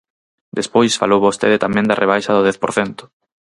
Despois 0.59 0.99
falou 1.01 1.23
vostede 1.27 1.61
tamén 1.65 1.85
da 1.87 1.99
rebaixa 2.03 2.35
do 2.35 2.41
dez 2.47 2.57
por 2.63 2.71
cento. 2.77 3.03